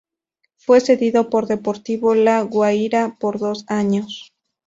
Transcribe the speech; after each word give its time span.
Fue 0.57 0.79
cedido 0.81 1.29
por 1.29 1.45
Deportivo 1.45 2.15
La 2.15 2.41
Guaira 2.41 3.17
por 3.19 3.37
dos 3.37 3.65
años. 3.67 4.33